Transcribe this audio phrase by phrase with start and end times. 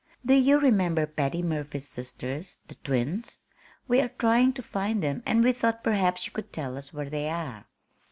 [0.25, 3.37] "Do you remember Patty Murphy's sisters, the twins?
[3.87, 7.07] We are trying to find them, and we thought perhaps you could tell us where
[7.11, 7.67] they are."